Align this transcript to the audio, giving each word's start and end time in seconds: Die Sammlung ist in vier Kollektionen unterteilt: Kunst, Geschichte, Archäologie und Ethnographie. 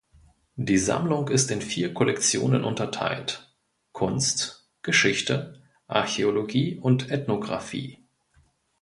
Die 0.55 0.79
Sammlung 0.79 1.27
ist 1.27 1.51
in 1.51 1.61
vier 1.61 1.93
Kollektionen 1.93 2.63
unterteilt: 2.63 3.53
Kunst, 3.91 4.67
Geschichte, 4.81 5.61
Archäologie 5.87 6.79
und 6.79 7.11
Ethnographie. 7.11 7.99